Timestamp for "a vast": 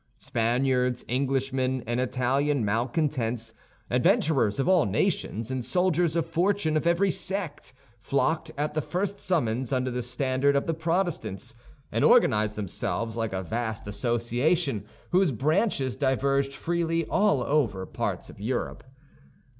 13.31-13.87